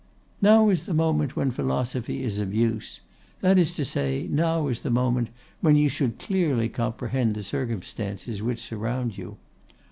[0.41, 3.01] 'Now is the moment when philosophy is of use;
[3.41, 8.41] that is to say, now is the moment when you should clearly comprehend the circumstances
[8.41, 9.37] which surround you.